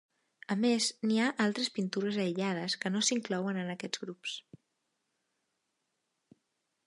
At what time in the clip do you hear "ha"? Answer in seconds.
1.23-1.27